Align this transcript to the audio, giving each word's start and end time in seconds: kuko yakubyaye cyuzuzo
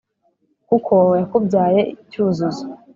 kuko 0.67 0.95
yakubyaye 1.19 1.81
cyuzuzo 2.09 2.61